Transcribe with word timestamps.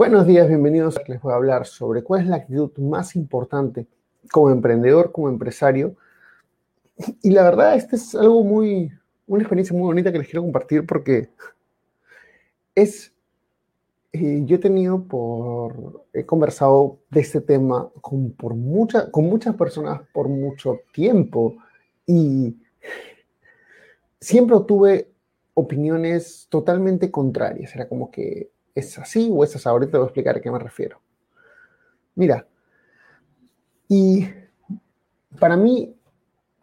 Buenos 0.00 0.26
días, 0.26 0.48
bienvenidos. 0.48 0.98
Les 1.08 1.20
voy 1.20 1.34
a 1.34 1.36
hablar 1.36 1.66
sobre 1.66 2.02
cuál 2.02 2.22
es 2.22 2.26
la 2.26 2.36
actitud 2.36 2.72
más 2.78 3.14
importante 3.16 3.86
como 4.32 4.48
emprendedor, 4.48 5.12
como 5.12 5.28
empresario. 5.28 5.94
Y 7.20 7.28
la 7.32 7.42
verdad, 7.42 7.74
este 7.74 7.96
es 7.96 8.14
algo 8.14 8.42
muy, 8.42 8.90
una 9.26 9.42
experiencia 9.42 9.76
muy 9.76 9.84
bonita 9.84 10.10
que 10.10 10.16
les 10.16 10.26
quiero 10.26 10.40
compartir 10.40 10.86
porque 10.86 11.28
es, 12.74 13.12
eh, 14.14 14.40
yo 14.46 14.56
he 14.56 14.58
tenido 14.58 15.04
por, 15.04 16.06
he 16.14 16.24
conversado 16.24 16.96
de 17.10 17.20
este 17.20 17.42
tema 17.42 17.90
con, 18.00 18.32
por 18.32 18.54
mucha, 18.54 19.10
con 19.10 19.26
muchas 19.26 19.54
personas 19.54 20.00
por 20.14 20.28
mucho 20.30 20.80
tiempo 20.94 21.56
y 22.06 22.56
siempre 24.18 24.56
tuve 24.66 25.10
opiniones 25.52 26.46
totalmente 26.48 27.10
contrarias. 27.10 27.74
Era 27.74 27.86
como 27.86 28.10
que 28.10 28.48
es 28.74 28.98
así 28.98 29.28
o 29.32 29.44
es 29.44 29.54
así. 29.56 29.68
Ahorita 29.68 29.92
te 29.92 29.98
voy 29.98 30.04
a 30.04 30.08
explicar 30.08 30.36
a 30.36 30.40
qué 30.40 30.50
me 30.50 30.58
refiero. 30.58 31.00
Mira, 32.14 32.46
y 33.88 34.28
para 35.38 35.56
mí 35.56 35.94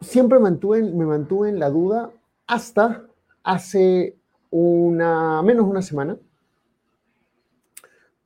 siempre 0.00 0.38
mantuve, 0.38 0.82
me 0.82 1.06
mantuve 1.06 1.48
en 1.48 1.58
la 1.58 1.70
duda 1.70 2.10
hasta 2.46 3.04
hace 3.42 4.16
una, 4.50 5.42
menos 5.42 5.66
una 5.66 5.82
semana, 5.82 6.16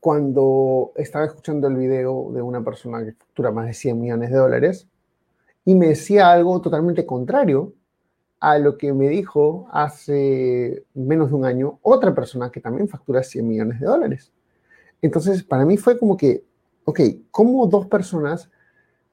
cuando 0.03 0.93
estaba 0.97 1.27
escuchando 1.27 1.69
el 1.69 1.77
video 1.77 2.31
de 2.33 2.43
una 2.43 2.63
persona 2.65 3.05
que 3.05 3.13
factura 3.13 3.53
más 3.53 3.67
de 3.67 3.75
100 3.75 4.01
millones 4.01 4.31
de 4.31 4.37
dólares 4.37 4.89
y 5.65 5.77
me 5.77 5.89
decía 5.89 6.33
algo 6.33 6.61
totalmente 6.61 7.07
contrario 7.07 7.73
a 8.43 8.59
lo 8.59 8.77
que 8.77 8.93
me 8.93 9.09
dijo 9.09 9.69
hace 9.71 10.85
menos 10.95 11.29
de 11.29 11.37
un 11.37 11.45
año 11.45 11.79
otra 11.81 12.13
persona 12.13 12.51
que 12.51 12.61
también 12.61 12.89
factura 12.89 13.23
100 13.23 13.47
millones 13.47 13.79
de 13.79 13.87
dólares. 13.87 14.33
Entonces, 15.01 15.45
para 15.45 15.65
mí 15.65 15.77
fue 15.77 15.97
como 15.97 16.17
que, 16.17 16.43
ok, 16.85 17.01
¿cómo 17.31 17.69
dos 17.69 17.87
personas 17.87 18.51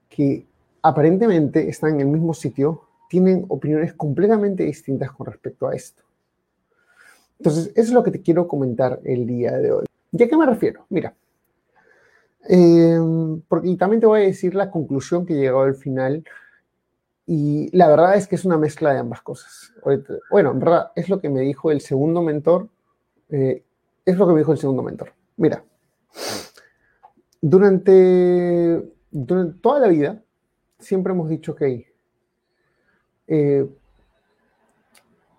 que 0.10 0.48
aparentemente 0.82 1.70
están 1.70 1.94
en 1.94 2.02
el 2.02 2.08
mismo 2.08 2.34
sitio 2.34 2.82
tienen 3.08 3.46
opiniones 3.50 3.94
completamente 3.94 4.64
distintas 4.64 5.12
con 5.12 5.28
respecto 5.28 5.68
a 5.68 5.76
esto? 5.76 6.02
Entonces, 7.38 7.68
eso 7.76 7.82
es 7.90 7.92
lo 7.92 8.02
que 8.02 8.10
te 8.10 8.24
quiero 8.24 8.48
comentar 8.48 9.00
el 9.04 9.28
día 9.28 9.52
de 9.60 9.72
hoy. 9.74 9.86
¿Y 10.12 10.24
a 10.24 10.28
qué 10.28 10.36
me 10.36 10.48
refiero? 10.48 10.88
Mira, 10.90 11.14
eh, 12.48 12.98
porque 13.48 13.68
y 13.68 13.78
también 13.78 14.00
te 14.00 14.08
voy 14.08 14.22
a 14.22 14.24
decir 14.26 14.56
la 14.56 14.72
conclusión 14.72 15.24
que 15.28 15.34
he 15.34 15.38
llegado 15.38 15.62
al 15.62 15.76
final 15.76 16.24
y 17.32 17.70
la 17.78 17.88
verdad 17.88 18.16
es 18.16 18.28
que 18.28 18.34
es 18.34 18.44
una 18.44 18.58
mezcla 18.58 18.92
de 18.92 18.98
ambas 18.98 19.22
cosas. 19.22 19.72
Bueno, 20.32 20.50
en 20.50 20.60
verdad 20.60 20.92
es 20.96 21.10
lo 21.10 21.22
que 21.22 21.30
me 21.30 21.42
dijo 21.42 21.70
el 21.70 21.80
segundo 21.80 22.24
mentor. 22.24 22.70
Eh, 23.30 23.64
es 24.04 24.18
lo 24.18 24.26
que 24.26 24.34
me 24.34 24.40
dijo 24.40 24.52
el 24.52 24.58
segundo 24.58 24.82
mentor. 24.82 25.14
Mira, 25.38 25.64
durante, 27.40 28.84
toda 29.62 29.80
la 29.80 29.90
vida 29.90 30.24
siempre 30.80 31.14
hemos 31.14 31.30
dicho 31.30 31.54
que 31.54 31.94
eh, 33.28 33.70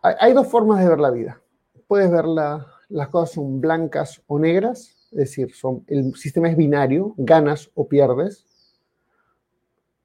hay, 0.00 0.32
dos 0.32 0.46
formas 0.46 0.78
de 0.78 0.88
ver 0.88 1.00
la 1.00 1.10
vida. 1.10 1.40
Puedes 1.88 2.08
ver 2.08 2.26
las 2.26 3.08
cosas 3.08 3.32
son 3.34 3.60
blancas 3.60 4.22
o 4.28 4.38
negras, 4.38 5.08
es 5.10 5.18
decir, 5.18 5.52
son, 5.56 5.82
el 5.88 6.14
sistema 6.14 6.48
es 6.48 6.56
binario, 6.56 7.14
ganas 7.16 7.68
o 7.74 7.88
pierdes. 7.88 8.46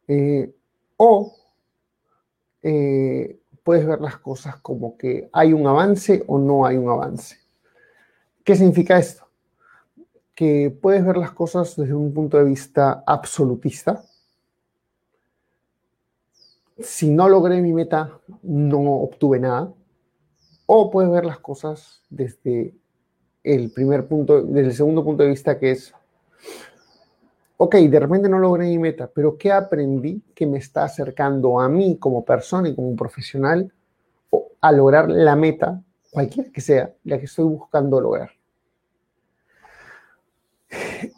Eh, 0.07 0.51
o 0.97 1.44
eh, 2.67 3.37
puedes 3.63 3.85
ver 3.85 4.01
las 4.01 4.17
cosas 4.17 4.59
como 4.59 4.97
que 4.97 5.29
hay 5.31 5.53
un 5.53 5.67
avance 5.67 6.23
o 6.25 6.39
no 6.39 6.65
hay 6.65 6.77
un 6.77 6.89
avance. 6.89 7.37
¿Qué 8.43 8.55
significa 8.55 8.97
esto? 8.97 9.27
Que 10.33 10.75
puedes 10.81 11.05
ver 11.05 11.17
las 11.17 11.31
cosas 11.31 11.75
desde 11.75 11.93
un 11.93 12.11
punto 12.11 12.37
de 12.37 12.43
vista 12.45 13.03
absolutista. 13.05 14.03
Si 16.79 17.11
no 17.11 17.29
logré 17.29 17.61
mi 17.61 17.71
meta, 17.71 18.19
no 18.41 18.95
obtuve 18.95 19.39
nada. 19.39 19.71
O 20.65 20.89
puedes 20.89 21.11
ver 21.11 21.23
las 21.23 21.37
cosas 21.37 22.01
desde 22.09 22.73
el 23.43 23.71
primer 23.71 24.07
punto, 24.07 24.41
desde 24.41 24.69
el 24.69 24.75
segundo 24.75 25.03
punto 25.03 25.21
de 25.21 25.29
vista 25.29 25.59
que 25.59 25.69
es 25.69 25.93
ok, 27.57 27.75
de 27.75 27.99
repente 27.99 28.29
no 28.29 28.39
logré 28.39 28.65
mi 28.65 28.77
meta, 28.77 29.09
pero 29.13 29.37
¿qué 29.37 29.51
aprendí 29.51 30.21
que 30.33 30.45
me 30.45 30.57
está 30.57 30.83
acercando 30.83 31.59
a 31.59 31.69
mí 31.69 31.97
como 31.97 32.25
persona 32.25 32.69
y 32.69 32.75
como 32.75 32.95
profesional 32.95 33.71
a 34.61 34.71
lograr 34.71 35.09
la 35.09 35.35
meta, 35.35 35.81
cualquiera 36.11 36.51
que 36.51 36.61
sea, 36.61 36.93
la 37.03 37.17
que 37.17 37.25
estoy 37.25 37.45
buscando 37.45 38.01
lograr? 38.01 38.31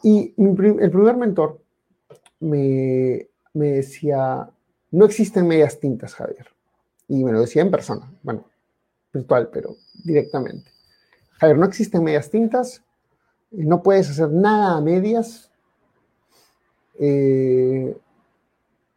Y 0.03 0.33
el 0.37 0.91
primer 0.91 1.17
mentor 1.17 1.61
me, 2.39 3.27
me 3.53 3.71
decía, 3.71 4.49
no 4.91 5.05
existen 5.05 5.47
medias 5.47 5.79
tintas, 5.79 6.13
Javier. 6.13 6.47
Y 7.07 7.23
me 7.23 7.31
lo 7.31 7.41
decía 7.41 7.61
en 7.61 7.71
persona, 7.71 8.11
bueno, 8.21 8.45
virtual, 9.13 9.49
pero 9.51 9.75
directamente. 10.03 10.71
Javier, 11.39 11.57
no 11.57 11.65
existen 11.65 12.03
medias 12.03 12.29
tintas, 12.29 12.83
no 13.51 13.81
puedes 13.81 14.09
hacer 14.09 14.29
nada 14.29 14.77
a 14.77 14.81
medias, 14.81 15.46
eh, 16.99 17.97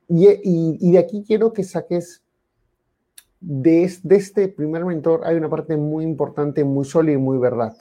y, 0.08 0.92
de 0.92 0.98
aquí 0.98 1.24
quiero 1.26 1.52
que 1.52 1.62
saques, 1.62 2.22
de, 3.40 3.84
este 3.84 4.48
primer 4.48 4.84
mentor 4.84 5.22
hay 5.24 5.36
una 5.36 5.48
parte 5.48 5.76
muy 5.76 6.04
importante, 6.04 6.64
muy 6.64 6.84
sólida 6.84 7.14
y 7.14 7.18
muy 7.18 7.38
verdad. 7.38 7.76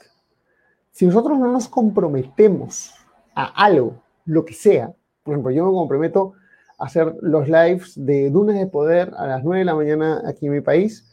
Si 0.92 1.06
nosotros 1.06 1.38
no 1.38 1.50
nos 1.50 1.68
comprometemos 1.68 2.94
a 3.34 3.44
algo, 3.64 4.02
lo 4.24 4.44
que 4.44 4.54
sea, 4.54 4.94
por 5.22 5.34
ejemplo, 5.34 5.50
yo 5.50 5.66
me 5.66 5.72
comprometo 5.72 6.34
a 6.78 6.84
hacer 6.84 7.14
los 7.20 7.48
lives 7.48 7.92
de 7.96 8.30
Dunes 8.30 8.56
de 8.56 8.66
Poder 8.66 9.12
a 9.16 9.26
las 9.26 9.44
9 9.44 9.60
de 9.60 9.64
la 9.64 9.74
mañana 9.74 10.22
aquí 10.26 10.46
en 10.46 10.52
mi 10.52 10.60
país, 10.60 11.06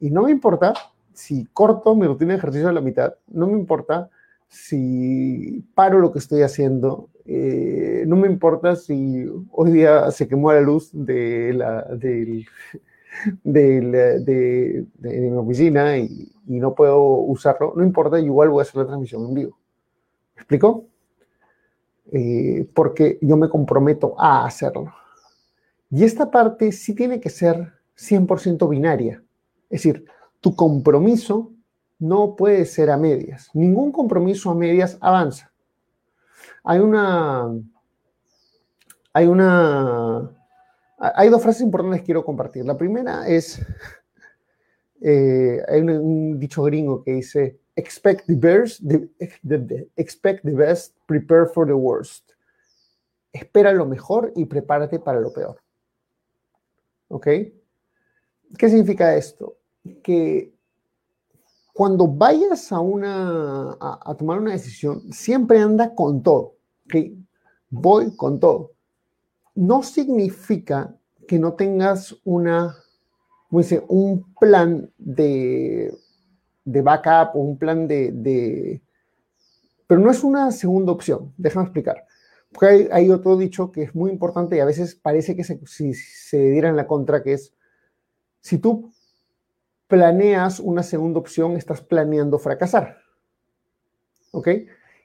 y 0.00 0.10
no 0.10 0.24
me 0.24 0.30
importa 0.30 0.74
si 1.12 1.46
corto 1.46 1.94
mi 1.94 2.06
rutina 2.06 2.32
de 2.32 2.38
ejercicio 2.38 2.68
a 2.68 2.72
la 2.72 2.80
mitad, 2.80 3.14
no 3.26 3.46
me 3.46 3.54
importa 3.54 4.10
si 4.48 5.64
paro 5.74 5.98
lo 6.00 6.10
que 6.12 6.18
estoy 6.18 6.42
haciendo, 6.42 7.10
eh, 7.26 8.04
no 8.06 8.16
me 8.16 8.26
importa 8.26 8.74
si 8.74 9.26
hoy 9.52 9.70
día 9.70 10.10
se 10.10 10.26
quemó 10.26 10.52
la 10.52 10.62
luz 10.62 10.90
de, 10.92 11.52
la, 11.52 11.82
de, 11.94 12.46
mi 15.02 15.30
oficina 15.36 15.98
y, 15.98 16.32
no 16.46 16.74
puedo 16.74 17.02
usarlo, 17.02 17.74
no 17.76 17.84
importa, 17.84 18.18
igual 18.18 18.48
voy 18.48 18.60
a 18.60 18.62
hacer 18.62 18.76
la 18.76 18.86
transmisión 18.86 19.26
en 19.26 19.34
vivo. 19.34 19.58
¿Me 20.34 20.40
explico? 20.40 20.86
Eh, 22.10 22.66
porque 22.72 23.18
yo 23.20 23.36
me 23.36 23.50
comprometo 23.50 24.14
a 24.18 24.46
hacerlo. 24.46 24.94
Y 25.90 26.04
esta 26.04 26.30
parte 26.30 26.72
sí 26.72 26.94
tiene 26.94 27.20
que 27.20 27.28
ser 27.28 27.74
100% 27.98 28.66
binaria. 28.66 29.22
Es 29.68 29.82
decir, 29.82 30.06
tu 30.40 30.56
compromiso 30.56 31.52
no 31.98 32.36
puede 32.36 32.64
ser 32.64 32.90
a 32.90 32.96
medias. 32.96 33.50
Ningún 33.54 33.92
compromiso 33.92 34.50
a 34.50 34.54
medias 34.54 34.96
avanza. 35.00 35.52
Hay 36.64 36.78
una. 36.78 37.48
Hay 39.12 39.26
una. 39.26 40.30
Hay 40.98 41.28
dos 41.28 41.42
frases 41.42 41.62
importantes 41.62 42.00
que 42.00 42.06
quiero 42.06 42.24
compartir. 42.24 42.64
La 42.64 42.76
primera 42.76 43.28
es. 43.28 43.60
Eh, 45.00 45.62
hay 45.68 45.80
un, 45.80 46.40
dicho 46.40 46.64
gringo 46.64 47.04
que 47.04 47.12
dice: 47.12 47.60
expect 47.76 48.26
the, 48.26 48.34
best, 48.34 48.82
expect 49.96 50.44
the 50.44 50.52
best, 50.52 50.96
prepare 51.06 51.46
for 51.46 51.66
the 51.66 51.72
worst. 51.72 52.32
Espera 53.32 53.72
lo 53.72 53.86
mejor 53.86 54.32
y 54.34 54.44
prepárate 54.46 54.98
para 54.98 55.20
lo 55.20 55.32
peor. 55.32 55.60
¿Ok? 57.06 57.26
¿Qué 58.56 58.68
significa 58.68 59.14
esto? 59.14 59.56
Que 60.02 60.57
cuando 61.78 62.08
vayas 62.08 62.72
a, 62.72 62.80
una, 62.80 63.76
a, 63.78 64.12
tomar 64.18 64.40
una 64.40 64.50
decisión, 64.50 65.12
siempre 65.12 65.60
anda 65.60 65.94
con 65.94 66.24
todo. 66.24 66.56
¿okay? 66.84 67.16
Voy 67.70 68.16
con 68.16 68.40
todo. 68.40 68.72
No 69.54 69.84
significa 69.84 70.92
que 71.28 71.38
no 71.38 71.52
tengas 71.52 72.16
una, 72.24 72.74
dice, 73.50 73.84
un 73.86 74.34
plan 74.40 74.90
de, 74.98 75.96
de 76.64 76.82
backup 76.82 77.36
o 77.36 77.42
un 77.42 77.56
plan 77.56 77.86
de, 77.86 78.82
Pero 79.86 80.00
no 80.00 80.10
es 80.10 80.24
una 80.24 80.50
segunda 80.50 80.90
opción, 80.90 81.32
déjame 81.36 81.66
explicar. 81.66 82.04
Porque 82.50 82.88
hay, 82.90 83.08
otro 83.08 83.36
dicho 83.36 83.70
que 83.70 83.84
es 83.84 83.94
muy 83.94 84.10
importante 84.10 84.56
y 84.56 84.58
a 84.58 84.64
veces 84.64 84.96
parece 84.96 85.36
que 85.36 85.44
se, 85.44 85.60
si 85.64 85.94
se 85.94 86.38
diera 86.50 86.70
en 86.70 86.74
la 86.74 86.88
contra, 86.88 87.22
que 87.22 87.34
es, 87.34 87.54
si 88.40 88.58
tú 88.58 88.90
planeas 89.88 90.60
una 90.60 90.82
segunda 90.82 91.18
opción, 91.18 91.56
estás 91.56 91.80
planeando 91.80 92.38
fracasar. 92.38 92.98
¿Ok? 94.30 94.48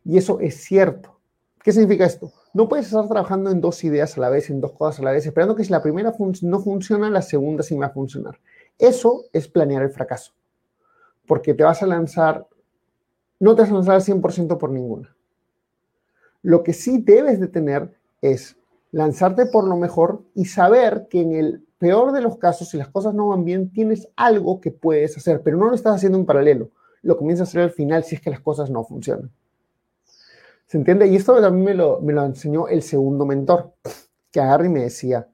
Y 0.04 0.18
eso 0.18 0.40
es 0.42 0.64
cierto. 0.64 1.20
¿Qué 1.64 1.72
significa 1.72 2.06
esto? 2.06 2.32
No 2.54 2.68
puedes 2.68 2.88
estar 2.88 3.08
trabajando 3.08 3.50
en 3.50 3.62
dos 3.62 3.84
ideas 3.86 4.18
a 4.18 4.22
la 4.22 4.30
vez, 4.30 4.50
en 4.50 4.60
dos 4.60 4.74
cosas 4.74 5.00
a 5.00 5.04
la 5.04 5.12
vez, 5.12 5.26
esperando 5.26 5.56
que 5.56 5.64
si 5.64 5.72
la 5.72 5.82
primera 5.82 6.14
no 6.42 6.60
funciona, 6.60 7.10
la 7.10 7.22
segunda 7.22 7.64
sí 7.64 7.76
va 7.76 7.88
a 7.88 7.92
funcionar. 7.92 8.40
Eso 8.78 9.24
es 9.32 9.48
planear 9.48 9.82
el 9.82 9.90
fracaso. 9.90 10.34
Porque 11.26 11.54
te 11.54 11.64
vas 11.64 11.82
a 11.82 11.88
lanzar, 11.88 12.46
no 13.40 13.56
te 13.56 13.62
vas 13.62 13.72
a 13.72 13.76
lanzar 13.76 13.96
al 13.96 14.02
100% 14.02 14.58
por 14.58 14.72
ninguna. 14.72 15.16
Lo 16.42 16.64
que 16.64 16.74
sí 16.74 17.02
debes 17.02 17.40
de 17.40 17.48
tener 17.48 17.98
es 18.22 18.58
lanzarte 18.92 19.46
por 19.46 19.66
lo 19.66 19.78
mejor 19.78 20.24
y 20.36 20.46
saber 20.46 21.08
que 21.10 21.22
en 21.22 21.32
el 21.32 21.66
peor 21.84 22.14
de 22.14 22.22
los 22.22 22.38
casos, 22.38 22.70
si 22.70 22.78
las 22.78 22.88
cosas 22.88 23.14
no 23.14 23.28
van 23.28 23.44
bien, 23.44 23.70
tienes 23.70 24.08
algo 24.16 24.62
que 24.62 24.72
puedes 24.72 25.18
hacer, 25.18 25.42
pero 25.44 25.58
no 25.58 25.68
lo 25.68 25.76
estás 25.76 25.96
haciendo 25.96 26.18
en 26.18 26.26
paralelo. 26.26 26.70
Lo 27.02 27.18
comienzas 27.18 27.46
a 27.46 27.50
hacer 27.50 27.62
al 27.62 27.72
final 27.72 28.06
si 28.06 28.16
es 28.16 28.22
que 28.22 28.30
las 28.30 28.40
cosas 28.40 28.70
no 28.70 28.86
funcionan. 28.86 29.30
¿Se 30.66 30.78
entiende? 30.78 31.08
Y 31.08 31.18
esto 31.18 31.42
también 31.42 31.66
me 31.66 31.74
lo, 31.74 32.00
me 32.00 32.14
lo 32.14 32.24
enseñó 32.24 32.70
el 32.70 32.84
segundo 32.84 33.26
mentor, 33.26 33.74
que 34.32 34.40
agarra 34.40 34.66
y 34.66 34.70
me 34.70 34.84
decía, 34.84 35.28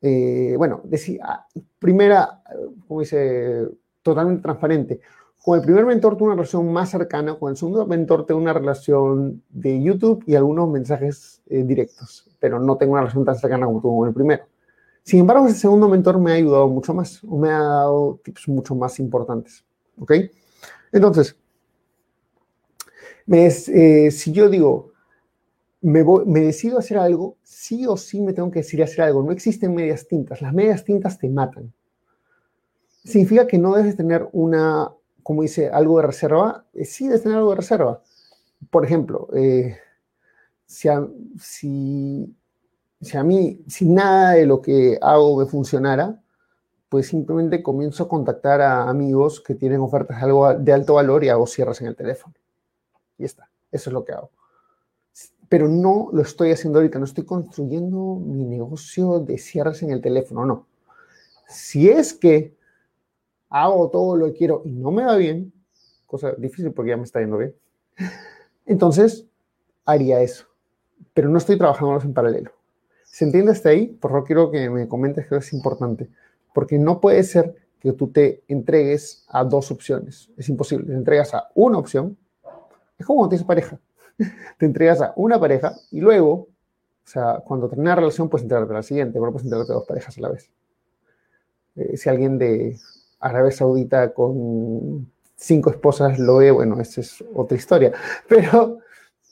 eh, 0.00 0.54
bueno, 0.56 0.80
decía, 0.84 1.44
primera, 1.78 2.42
como 2.88 3.00
dice, 3.00 3.68
totalmente 4.00 4.42
transparente. 4.42 5.00
Con 5.44 5.58
el 5.58 5.66
primer 5.66 5.84
mentor 5.84 6.16
tuve 6.16 6.28
una 6.28 6.36
relación 6.36 6.72
más 6.72 6.88
cercana, 6.88 7.38
con 7.38 7.50
el 7.50 7.58
segundo 7.58 7.84
mentor 7.84 8.24
tengo 8.24 8.40
una 8.40 8.54
relación 8.54 9.42
de 9.50 9.82
YouTube 9.82 10.24
y 10.26 10.34
algunos 10.34 10.70
mensajes 10.70 11.42
eh, 11.50 11.62
directos, 11.62 12.26
pero 12.40 12.58
no 12.58 12.78
tengo 12.78 12.92
una 12.92 13.02
relación 13.02 13.26
tan 13.26 13.36
cercana 13.36 13.66
como 13.66 13.82
tuve 13.82 13.98
con 13.98 14.08
el 14.08 14.14
primero. 14.14 14.44
Sin 15.06 15.20
embargo, 15.20 15.46
ese 15.46 15.60
segundo 15.60 15.88
mentor 15.88 16.18
me 16.18 16.32
ha 16.32 16.34
ayudado 16.34 16.66
mucho 16.66 16.92
más, 16.92 17.22
o 17.22 17.38
me 17.38 17.48
ha 17.48 17.60
dado 17.60 18.20
tips 18.24 18.48
mucho 18.48 18.74
más 18.74 18.98
importantes. 18.98 19.64
¿Ok? 20.00 20.12
Entonces, 20.90 21.36
eh, 23.68 24.10
si 24.10 24.32
yo 24.32 24.48
digo, 24.48 24.90
me, 25.80 26.04
me 26.26 26.40
decido 26.40 26.80
hacer 26.80 26.98
algo, 26.98 27.36
sí 27.44 27.86
o 27.86 27.96
sí 27.96 28.20
me 28.20 28.32
tengo 28.32 28.50
que 28.50 28.58
decidir 28.58 28.82
hacer 28.82 29.02
algo. 29.02 29.22
No 29.22 29.30
existen 29.30 29.76
medias 29.76 30.08
tintas. 30.08 30.42
Las 30.42 30.52
medias 30.52 30.82
tintas 30.82 31.16
te 31.20 31.28
matan. 31.28 31.72
Significa 33.04 33.46
que 33.46 33.58
no 33.58 33.76
debes 33.76 33.96
tener 33.96 34.28
una, 34.32 34.90
como 35.22 35.42
dice, 35.42 35.68
algo 35.68 35.98
de 36.00 36.06
reserva. 36.08 36.66
Eh, 36.74 36.84
sí 36.84 37.06
debes 37.06 37.22
tener 37.22 37.38
algo 37.38 37.50
de 37.50 37.56
reserva. 37.56 38.02
Por 38.70 38.84
ejemplo, 38.84 39.28
eh, 39.36 39.78
si, 40.66 40.88
si 43.06 43.16
a 43.16 43.24
mí, 43.24 43.60
si 43.66 43.86
nada 43.86 44.32
de 44.32 44.46
lo 44.46 44.60
que 44.60 44.98
hago 45.00 45.38
me 45.38 45.46
funcionara, 45.46 46.20
pues 46.88 47.08
simplemente 47.08 47.62
comienzo 47.62 48.04
a 48.04 48.08
contactar 48.08 48.60
a 48.60 48.88
amigos 48.88 49.40
que 49.40 49.54
tienen 49.54 49.80
ofertas 49.80 50.18
de, 50.18 50.24
algo 50.24 50.54
de 50.54 50.72
alto 50.72 50.94
valor 50.94 51.24
y 51.24 51.28
hago 51.28 51.46
cierres 51.46 51.80
en 51.80 51.88
el 51.88 51.96
teléfono. 51.96 52.34
Y 53.18 53.24
está, 53.24 53.48
eso 53.72 53.90
es 53.90 53.94
lo 53.94 54.04
que 54.04 54.12
hago. 54.12 54.30
Pero 55.48 55.68
no 55.68 56.08
lo 56.12 56.22
estoy 56.22 56.50
haciendo 56.50 56.78
ahorita, 56.78 56.98
no 56.98 57.04
estoy 57.04 57.24
construyendo 57.24 58.16
mi 58.16 58.44
negocio 58.44 59.20
de 59.20 59.38
cierres 59.38 59.82
en 59.82 59.90
el 59.90 60.00
teléfono, 60.00 60.44
no. 60.44 60.66
Si 61.48 61.88
es 61.88 62.12
que 62.12 62.56
hago 63.48 63.90
todo 63.90 64.16
lo 64.16 64.26
que 64.26 64.34
quiero 64.34 64.62
y 64.64 64.72
no 64.72 64.90
me 64.90 65.04
va 65.04 65.16
bien, 65.16 65.52
cosa 66.04 66.32
difícil 66.32 66.72
porque 66.72 66.90
ya 66.90 66.96
me 66.96 67.04
está 67.04 67.20
yendo 67.20 67.38
bien, 67.38 67.54
entonces 68.66 69.26
haría 69.84 70.20
eso. 70.20 70.46
Pero 71.14 71.28
no 71.28 71.38
estoy 71.38 71.56
trabajando 71.56 72.00
en 72.00 72.12
paralelo. 72.12 72.50
¿Se 73.16 73.24
entiende 73.24 73.52
hasta 73.52 73.70
ahí? 73.70 73.86
Por 73.86 74.10
favor, 74.10 74.26
quiero 74.26 74.50
que 74.50 74.68
me 74.68 74.86
comentes 74.86 75.26
que 75.26 75.36
es 75.36 75.52
importante. 75.54 76.10
Porque 76.52 76.78
no 76.78 77.00
puede 77.00 77.22
ser 77.22 77.54
que 77.80 77.92
tú 77.92 78.08
te 78.08 78.42
entregues 78.46 79.24
a 79.28 79.42
dos 79.42 79.70
opciones. 79.70 80.28
Es 80.36 80.50
imposible. 80.50 80.88
Te 80.88 80.92
entregas 80.92 81.32
a 81.32 81.48
una 81.54 81.78
opción 81.78 82.18
es 82.98 83.06
como 83.06 83.20
cuando 83.20 83.30
tienes 83.30 83.46
pareja. 83.46 83.80
Te 84.58 84.66
entregas 84.66 85.00
a 85.00 85.14
una 85.16 85.40
pareja 85.40 85.74
y 85.90 86.00
luego, 86.00 86.32
o 86.32 86.48
sea, 87.04 87.42
cuando 87.42 87.70
termina 87.70 87.92
la 87.92 87.96
relación, 87.96 88.28
puedes 88.28 88.42
entregarte 88.42 88.74
a 88.74 88.76
la 88.76 88.82
siguiente, 88.82 89.18
pero 89.18 89.32
puedes 89.32 89.44
entregarte 89.44 89.72
a 89.72 89.76
dos 89.76 89.86
parejas 89.86 90.18
a 90.18 90.20
la 90.20 90.28
vez. 90.28 90.50
Eh, 91.76 91.96
si 91.96 92.10
alguien 92.10 92.36
de 92.36 92.78
Arabia 93.18 93.50
Saudita 93.50 94.12
con 94.12 95.10
cinco 95.36 95.70
esposas 95.70 96.18
lo 96.18 96.36
ve, 96.36 96.50
bueno, 96.50 96.78
esa 96.82 97.00
es 97.00 97.24
otra 97.34 97.56
historia. 97.56 97.92
Pero 98.28 98.80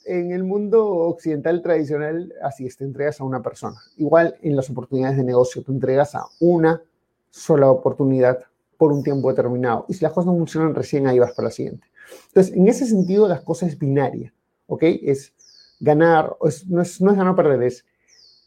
en 0.05 0.33
el 0.33 0.45
mundo 0.45 0.87
occidental 0.87 1.63
tradicional, 1.63 2.33
así 2.43 2.67
es, 2.67 2.77
te 2.77 2.85
entregas 2.85 3.21
a 3.21 3.25
una 3.25 3.43
persona. 3.43 3.77
Igual 3.97 4.37
en 4.43 4.57
las 4.57 4.71
oportunidades 4.71 5.17
de 5.17 5.25
negocio, 5.25 5.63
te 5.63 5.73
entregas 5.73 6.15
a 6.15 6.27
una 6.41 6.83
sola 7.31 7.71
oportunidad 7.71 8.39
por 8.77 8.93
un 8.93 9.03
tiempo 9.03 9.29
determinado. 9.29 9.87
Y 9.89 9.95
si 9.95 10.05
las 10.05 10.13
cosas 10.13 10.27
no 10.27 10.39
funcionan, 10.39 10.75
recién 10.75 11.07
ahí 11.07 11.19
vas 11.19 11.33
para 11.33 11.49
la 11.49 11.53
siguiente. 11.53 11.87
Entonces, 12.29 12.55
en 12.55 12.69
ese 12.69 12.87
sentido, 12.87 13.29
las 13.29 13.41
cosas 13.41 13.71
es 13.71 13.79
binaria, 13.79 14.33
¿ok? 14.67 14.83
Es 15.03 15.33
ganar, 15.81 16.37
no, 16.41 16.83
es, 16.83 17.01
no 17.01 17.11
es 17.11 17.17
ganar 17.17 17.33
o 17.33 17.37
perder, 17.37 17.63
es 17.63 17.85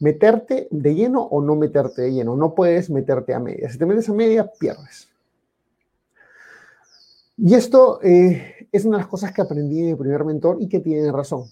meterte 0.00 0.68
de 0.70 0.94
lleno 0.94 1.22
o 1.22 1.42
no 1.42 1.56
meterte 1.56 2.02
de 2.02 2.12
lleno. 2.12 2.36
No 2.36 2.54
puedes 2.54 2.90
meterte 2.90 3.34
a 3.34 3.40
media. 3.40 3.68
Si 3.68 3.78
te 3.78 3.86
metes 3.86 4.08
a 4.08 4.12
media, 4.12 4.50
pierdes. 4.58 5.08
Y 7.38 7.54
esto 7.54 8.00
eh, 8.02 8.66
es 8.72 8.84
una 8.84 8.96
de 8.96 9.02
las 9.02 9.10
cosas 9.10 9.32
que 9.32 9.40
aprendí 9.40 9.80
de 9.80 9.92
mi 9.92 9.94
primer 9.94 10.24
mentor 10.24 10.56
y 10.60 10.68
que 10.68 10.80
tiene 10.80 11.12
razón. 11.12 11.44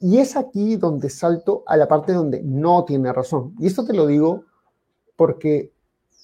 Y 0.00 0.18
es 0.18 0.36
aquí 0.36 0.76
donde 0.76 1.10
salto 1.10 1.64
a 1.66 1.76
la 1.76 1.86
parte 1.86 2.14
donde 2.14 2.42
no 2.42 2.84
tiene 2.84 3.12
razón. 3.12 3.54
Y 3.58 3.66
esto 3.66 3.84
te 3.84 3.92
lo 3.92 4.06
digo 4.06 4.44
porque 5.16 5.72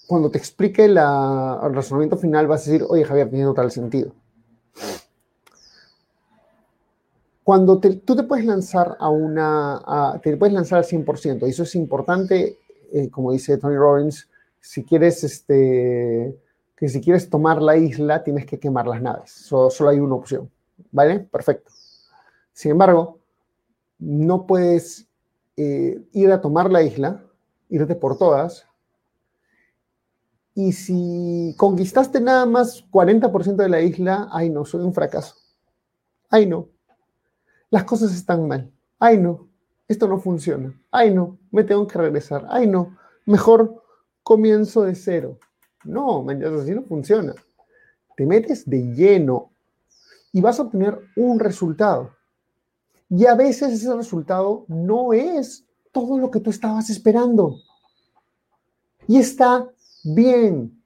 cuando 0.06 0.30
te 0.30 0.38
explique 0.38 0.84
el 0.86 0.94
razonamiento 0.94 2.16
final 2.16 2.46
vas 2.46 2.66
a 2.66 2.70
decir, 2.70 2.86
oye 2.88 3.04
Javier, 3.04 3.28
tiene 3.28 3.44
total 3.44 3.70
sentido. 3.70 4.12
Cuando 7.42 7.78
tú 7.78 8.16
te 8.16 8.22
puedes 8.22 8.46
lanzar 8.46 8.96
a 8.98 9.10
una, 9.10 10.18
te 10.22 10.34
puedes 10.38 10.54
lanzar 10.54 10.78
al 10.78 10.84
100%, 10.86 11.46
y 11.46 11.50
eso 11.50 11.64
es 11.64 11.74
importante, 11.74 12.58
eh, 12.90 13.10
como 13.10 13.32
dice 13.32 13.58
Tony 13.58 13.76
Robbins, 13.76 14.30
si 14.60 14.82
quieres, 14.82 15.24
este, 15.24 16.38
que 16.76 16.88
si 16.88 17.00
quieres 17.00 17.30
tomar 17.30 17.62
la 17.62 17.76
isla, 17.76 18.24
tienes 18.24 18.46
que 18.46 18.58
quemar 18.58 18.86
las 18.86 19.00
naves. 19.00 19.30
solo 19.30 19.88
hay 19.88 20.00
una 20.00 20.16
opción, 20.16 20.50
¿vale? 20.90 21.20
Perfecto. 21.20 21.70
Sin 22.52 22.72
embargo, 22.72 23.20
no 23.98 24.46
puedes 24.46 25.06
eh, 25.56 26.02
ir 26.12 26.32
a 26.32 26.40
tomar 26.40 26.70
la 26.70 26.82
isla, 26.82 27.24
irte 27.68 27.94
por 27.94 28.18
todas, 28.18 28.66
y 30.54 30.72
si 30.72 31.54
conquistaste 31.58 32.20
nada 32.20 32.46
más 32.46 32.84
40% 32.90 33.56
de 33.56 33.68
la 33.68 33.80
isla, 33.80 34.28
ay 34.30 34.50
no, 34.50 34.64
soy 34.64 34.82
un 34.82 34.94
fracaso. 34.94 35.34
Ay 36.30 36.46
no, 36.46 36.68
las 37.70 37.84
cosas 37.84 38.14
están 38.14 38.46
mal. 38.46 38.70
Ay 39.00 39.18
no, 39.18 39.48
esto 39.88 40.06
no 40.06 40.18
funciona. 40.18 40.80
Ay 40.92 41.12
no, 41.12 41.38
me 41.50 41.64
tengo 41.64 41.86
que 41.88 41.98
regresar. 41.98 42.46
Ay 42.48 42.68
no, 42.68 42.96
mejor 43.26 43.82
comienzo 44.22 44.82
de 44.82 44.94
cero. 44.94 45.38
No, 45.84 46.26
así 46.28 46.70
no 46.72 46.82
funciona. 46.82 47.34
Te 48.16 48.26
metes 48.26 48.68
de 48.68 48.82
lleno 48.94 49.50
y 50.32 50.40
vas 50.40 50.58
a 50.58 50.62
obtener 50.62 50.98
un 51.16 51.38
resultado. 51.38 52.10
Y 53.08 53.26
a 53.26 53.34
veces 53.34 53.72
ese 53.72 53.94
resultado 53.94 54.64
no 54.68 55.12
es 55.12 55.64
todo 55.92 56.18
lo 56.18 56.30
que 56.30 56.40
tú 56.40 56.50
estabas 56.50 56.90
esperando. 56.90 57.56
Y 59.06 59.18
está 59.18 59.68
bien. 60.02 60.82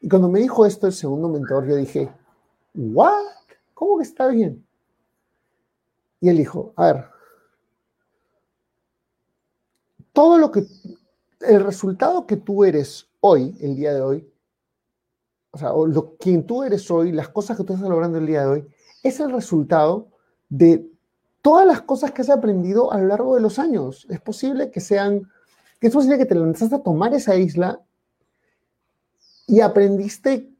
Y 0.00 0.08
cuando 0.08 0.28
me 0.28 0.40
dijo 0.40 0.66
esto 0.66 0.86
el 0.86 0.92
segundo 0.92 1.28
mentor, 1.28 1.66
yo 1.66 1.76
dije, 1.76 2.12
¿what? 2.74 3.12
¿Cómo 3.72 3.98
que 3.98 4.04
está 4.04 4.26
bien? 4.28 4.66
Y 6.20 6.28
él 6.28 6.36
dijo, 6.36 6.72
a 6.76 6.92
ver, 6.92 7.04
todo 10.12 10.38
lo 10.38 10.50
que, 10.50 10.66
el 11.46 11.64
resultado 11.64 12.26
que 12.26 12.36
tú 12.36 12.64
eres 12.64 13.08
hoy, 13.20 13.56
el 13.60 13.76
día 13.76 13.94
de 13.94 14.00
hoy, 14.00 14.32
o 15.50 15.58
sea, 15.58 15.70
lo, 15.70 16.16
quien 16.16 16.46
tú 16.46 16.62
eres 16.62 16.90
hoy, 16.90 17.12
las 17.12 17.28
cosas 17.28 17.56
que 17.56 17.64
tú 17.64 17.74
estás 17.74 17.88
logrando 17.88 18.18
el 18.18 18.26
día 18.26 18.42
de 18.42 18.46
hoy, 18.46 18.66
es 19.02 19.20
el 19.20 19.30
resultado 19.30 20.08
de 20.48 20.88
todas 21.42 21.66
las 21.66 21.82
cosas 21.82 22.12
que 22.12 22.22
has 22.22 22.30
aprendido 22.30 22.92
a 22.92 22.98
lo 22.98 23.08
largo 23.08 23.34
de 23.34 23.42
los 23.42 23.58
años. 23.58 24.06
Es 24.08 24.20
posible 24.20 24.70
que 24.70 24.80
sean, 24.80 25.28
que 25.80 25.88
es 25.88 25.92
posible 25.92 26.18
que 26.18 26.24
te 26.24 26.34
lanzaste 26.34 26.76
a 26.76 26.82
tomar 26.82 27.12
esa 27.14 27.36
isla 27.36 27.80
y 29.46 29.60
aprendiste 29.60 30.50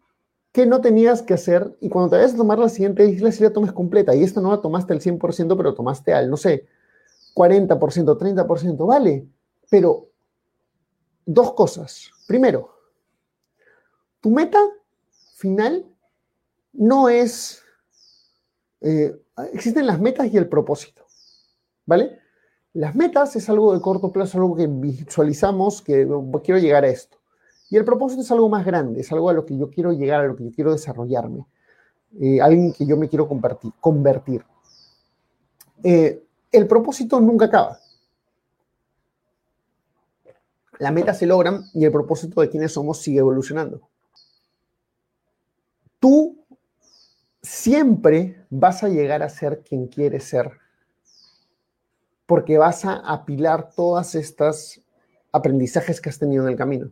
qué 0.53 0.67
no 0.67 0.83
tenías 0.83 1.23
que 1.23 1.35
hacer 1.35 1.77
y 1.81 1.89
cuando 1.89 2.11
te 2.11 2.17
vayas 2.17 2.35
a 2.35 2.37
tomar 2.37 2.59
la 2.59 2.69
siguiente 2.69 3.07
isla, 3.07 3.33
si 3.33 3.43
la 3.43 3.53
tomes 3.53 3.73
completa 3.73 4.15
y 4.15 4.23
esta 4.23 4.41
no 4.41 4.51
la 4.51 4.61
tomaste 4.61 4.93
al 4.93 5.01
100%, 5.01 5.57
pero 5.57 5.75
tomaste 5.75 6.13
al, 6.13 6.29
no 6.29 6.37
sé, 6.37 6.67
40%, 7.35 7.79
30%, 7.79 8.87
vale, 8.87 9.27
pero 9.71 10.12
dos 11.27 11.53
cosas. 11.55 12.11
Primero, 12.27 12.75
tu 14.21 14.31
meta 14.31 14.61
final 15.37 15.87
no 16.73 17.09
es 17.09 17.63
eh, 18.83 19.17
existen 19.53 19.87
las 19.87 20.01
metas 20.01 20.33
y 20.33 20.37
el 20.37 20.49
propósito, 20.49 21.07
¿vale? 21.87 22.19
Las 22.73 22.95
metas 22.97 23.37
es 23.37 23.49
algo 23.49 23.75
de 23.75 23.81
corto 23.81 24.11
plazo, 24.11 24.39
algo 24.39 24.57
que 24.57 24.67
visualizamos, 24.67 25.83
que 25.83 26.09
quiero 26.43 26.61
llegar 26.61 26.85
a 26.85 26.89
esto. 26.89 27.19
Y 27.71 27.77
el 27.77 27.85
propósito 27.85 28.23
es 28.23 28.31
algo 28.33 28.49
más 28.49 28.67
grande, 28.67 29.01
es 29.01 29.13
algo 29.13 29.31
a 29.31 29.33
lo 29.33 29.47
que 29.47 29.57
yo 29.57 29.71
quiero 29.71 29.93
llegar, 29.93 30.25
a 30.25 30.27
lo 30.27 30.37
que 30.37 30.45
yo 30.45 30.51
quiero 30.53 30.73
desarrollarme, 30.73 31.47
eh, 32.21 32.41
alguien 32.41 32.73
que 32.73 32.85
yo 32.85 32.97
me 32.97 33.09
quiero 33.09 33.29
convertir. 33.29 33.73
convertir. 33.81 34.45
Eh, 35.85 36.25
el 36.51 36.67
propósito 36.67 37.21
nunca 37.21 37.47
acaba. 37.47 37.79
La 40.83 40.91
meta 40.91 41.15
se 41.15 41.27
logran 41.27 41.67
y 41.75 41.85
el 41.85 41.93
propósito 41.93 42.41
de 42.41 42.49
quienes 42.49 42.73
somos 42.73 43.01
sigue 43.01 43.21
evolucionando. 43.21 43.89
Tú 46.01 46.45
siempre 47.41 48.45
vas 48.51 48.83
a 48.83 48.89
llegar 48.89 49.23
a 49.23 49.29
ser 49.29 49.63
quien 49.63 49.87
quieres 49.87 50.25
ser 50.25 50.51
porque 52.27 52.59
vas 52.59 52.85
a 52.85 52.95
apilar 52.95 53.71
todas 53.77 54.17
estas 54.17 54.81
aprendizajes 55.31 56.01
que 56.01 56.09
has 56.09 56.19
tenido 56.19 56.43
en 56.43 56.51
el 56.51 56.59
camino. 56.59 56.91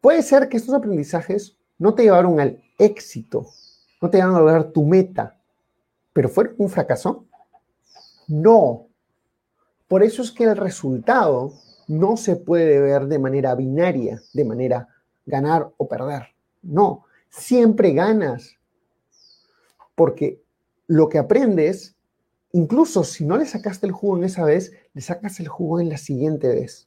Puede 0.00 0.22
ser 0.22 0.48
que 0.48 0.58
estos 0.58 0.76
aprendizajes 0.76 1.56
no 1.76 1.92
te 1.92 2.04
llevaron 2.04 2.38
al 2.38 2.62
éxito, 2.78 3.48
no 4.00 4.08
te 4.08 4.18
llevaron 4.18 4.36
a 4.36 4.40
lograr 4.40 4.70
tu 4.70 4.84
meta, 4.84 5.40
pero 6.12 6.28
fueron 6.28 6.54
un 6.58 6.70
fracaso. 6.70 7.24
No. 8.28 8.86
Por 9.88 10.04
eso 10.04 10.22
es 10.22 10.30
que 10.30 10.44
el 10.44 10.56
resultado 10.56 11.52
no 11.92 12.16
se 12.16 12.36
puede 12.36 12.80
ver 12.80 13.06
de 13.06 13.18
manera 13.18 13.54
binaria, 13.54 14.20
de 14.32 14.44
manera 14.44 14.88
ganar 15.26 15.70
o 15.76 15.88
perder. 15.88 16.28
No, 16.62 17.04
siempre 17.28 17.92
ganas. 17.92 18.56
Porque 19.94 20.42
lo 20.86 21.08
que 21.08 21.18
aprendes 21.18 21.96
Incluso 22.52 23.02
si 23.02 23.24
no 23.24 23.38
le 23.38 23.46
sacaste 23.46 23.86
el 23.86 23.92
jugo 23.92 24.18
en 24.18 24.24
esa 24.24 24.44
vez, 24.44 24.72
le 24.92 25.00
sacas 25.00 25.40
el 25.40 25.48
jugo 25.48 25.80
en 25.80 25.88
la 25.88 25.96
siguiente 25.96 26.48
vez, 26.48 26.86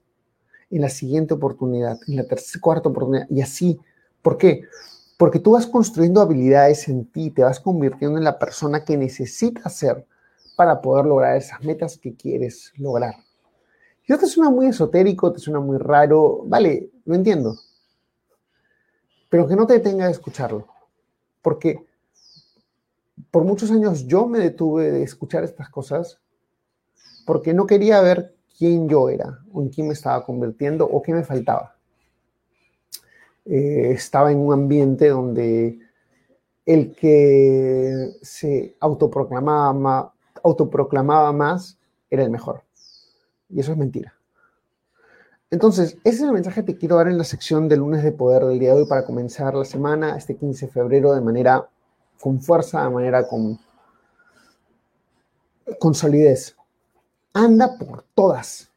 en 0.70 0.82
la 0.82 0.90
siguiente 0.90 1.34
oportunidad, 1.34 1.98
en 2.08 2.18
la 2.18 2.28
tercera, 2.28 2.62
cuarta 2.62 2.90
oportunidad, 2.90 3.28
y 3.30 3.42
así. 3.42 3.80
¿Por 4.22 4.38
qué? 4.38 4.62
Porque 5.18 5.40
tú 5.40 5.52
vas 5.52 5.66
construyendo 5.66 6.22
habilidades 6.22 6.88
en 6.88 7.06
ti, 7.06 7.32
te 7.32 7.44
vas 7.44 7.60
convirtiendo 7.60 8.18
en 8.20 8.24
la 8.24 8.38
persona 8.38 8.86
que 8.86 8.96
necesitas 8.96 9.74
ser 9.74 10.06
para 10.56 10.82
poder 10.82 11.06
lograr 11.06 11.36
esas 11.36 11.64
metas 11.64 11.98
que 11.98 12.14
quieres 12.16 12.72
lograr. 12.78 13.16
Esto 14.08 14.26
te 14.26 14.28
suena 14.28 14.52
muy 14.52 14.68
esotérico, 14.68 15.34
te 15.34 15.40
suena 15.40 15.60
muy 15.60 15.78
raro, 15.78 16.44
vale, 16.46 16.92
lo 17.06 17.16
entiendo. 17.16 17.56
Pero 19.30 19.48
que 19.48 19.56
no 19.56 19.66
te 19.66 19.74
detenga 19.74 20.06
de 20.06 20.12
escucharlo. 20.12 20.68
Porque 21.42 21.86
por 23.32 23.44
muchos 23.44 23.72
años 23.72 24.06
yo 24.06 24.28
me 24.28 24.40
detuve 24.40 24.92
de 24.92 25.04
escuchar 25.04 25.44
estas 25.44 25.70
cosas 25.70 26.20
porque 27.26 27.54
no 27.54 27.66
quería 27.66 28.02
ver 28.02 28.36
quién 28.58 28.88
yo 28.88 29.10
era 29.10 29.40
o 29.52 29.62
en 29.62 29.70
quién 29.70 29.88
me 29.88 29.94
estaba 29.94 30.24
convirtiendo 30.24 30.86
o 30.86 31.02
qué 31.02 31.14
me 31.14 31.24
faltaba. 31.24 31.76
Eh, 33.46 33.92
estaba 33.92 34.32
en 34.32 34.40
un 34.40 34.54
ambiente 34.54 35.10
donde 35.10 35.80
el 36.66 36.96
que 36.96 38.12
se 38.22 38.76
autoproclamaba, 38.80 40.14
autoproclamaba 40.44 41.32
más 41.32 41.78
era 42.10 42.24
el 42.24 42.30
mejor. 42.30 42.65
Y 43.50 43.60
eso 43.60 43.72
es 43.72 43.78
mentira. 43.78 44.14
Entonces, 45.52 45.98
ese 46.04 46.18
es 46.18 46.22
el 46.22 46.32
mensaje 46.32 46.66
que 46.66 46.76
quiero 46.76 46.98
dar 46.98 47.08
en 47.08 47.18
la 47.18 47.24
sección 47.24 47.70
de 47.70 47.78
lunes 47.78 48.04
de 48.04 48.12
poder 48.12 48.44
del 48.44 48.60
día 48.60 48.74
de 48.74 48.82
hoy 48.82 48.88
para 48.88 49.06
comenzar 49.06 49.54
la 49.54 49.66
semana, 49.66 50.18
este 50.18 50.36
15 50.36 50.66
de 50.66 50.72
febrero, 50.72 51.14
de 51.14 51.22
manera 51.22 51.70
con 52.20 52.42
fuerza, 52.42 52.84
de 52.84 52.90
manera 52.90 53.28
con, 53.28 53.60
con 55.80 55.94
solidez. 55.94 56.56
Anda 57.34 57.78
por 57.78 58.04
todas. 58.16 58.72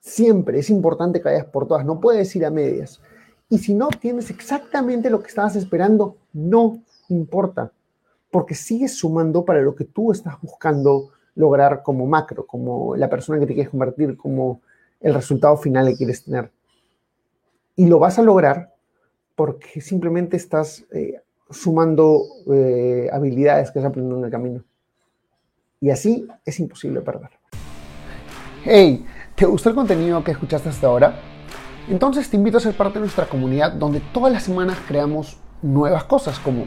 Siempre 0.00 0.58
es 0.58 0.70
importante 0.70 1.20
que 1.20 1.28
vayas 1.28 1.46
por 1.46 1.68
todas. 1.68 1.84
No 1.84 2.00
puedes 2.00 2.34
ir 2.34 2.46
a 2.46 2.50
medias. 2.50 3.00
Y 3.48 3.58
si 3.58 3.74
no 3.74 3.88
obtienes 3.88 4.30
exactamente 4.30 5.10
lo 5.10 5.20
que 5.20 5.28
estabas 5.28 5.56
esperando, 5.56 6.16
no 6.32 6.82
importa. 7.10 7.70
Porque 8.30 8.54
sigues 8.54 8.96
sumando 8.96 9.44
para 9.44 9.60
lo 9.60 9.74
que 9.74 9.84
tú 9.84 10.10
estás 10.10 10.40
buscando 10.40 11.10
lograr 11.34 11.82
como 11.82 12.06
macro, 12.06 12.46
como 12.46 12.96
la 12.96 13.08
persona 13.08 13.38
que 13.38 13.46
te 13.46 13.54
quieres 13.54 13.70
convertir, 13.70 14.16
como 14.16 14.60
el 15.00 15.14
resultado 15.14 15.56
final 15.56 15.88
que 15.88 15.96
quieres 15.96 16.24
tener. 16.24 16.50
Y 17.76 17.86
lo 17.86 17.98
vas 17.98 18.18
a 18.18 18.22
lograr 18.22 18.74
porque 19.34 19.80
simplemente 19.80 20.36
estás 20.36 20.84
eh, 20.92 21.20
sumando 21.50 22.22
eh, 22.52 23.08
habilidades 23.12 23.70
que 23.70 23.78
has 23.78 23.84
aprendido 23.84 24.18
en 24.18 24.24
el 24.24 24.30
camino. 24.30 24.64
Y 25.80 25.90
así 25.90 26.28
es 26.44 26.60
imposible 26.60 27.00
perder. 27.00 27.30
Hey, 28.64 29.04
¿te 29.34 29.46
gustó 29.46 29.70
el 29.70 29.74
contenido 29.74 30.22
que 30.22 30.30
escuchaste 30.30 30.68
hasta 30.68 30.86
ahora? 30.86 31.14
Entonces 31.88 32.30
te 32.30 32.36
invito 32.36 32.58
a 32.58 32.60
ser 32.60 32.76
parte 32.76 32.94
de 32.94 33.00
nuestra 33.00 33.26
comunidad 33.26 33.72
donde 33.72 34.00
todas 34.12 34.32
las 34.32 34.44
semanas 34.44 34.78
creamos 34.86 35.38
nuevas 35.62 36.04
cosas 36.04 36.38
como 36.38 36.66